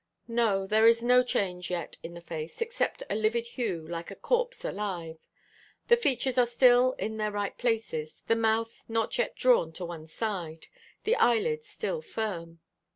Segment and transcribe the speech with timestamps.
[0.27, 4.15] "No, there is no change yet in the face, except a livid hue, like a
[4.15, 5.27] corpse alive.
[5.89, 10.07] The features are still in their right places, the mouth not yet drawn to one
[10.07, 10.65] side;
[11.03, 12.61] the eyelids still firm.